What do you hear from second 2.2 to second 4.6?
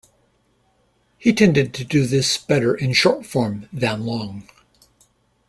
better in short form than long.